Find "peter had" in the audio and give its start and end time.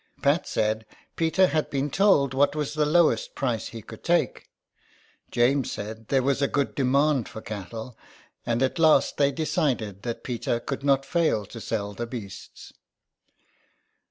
1.15-1.69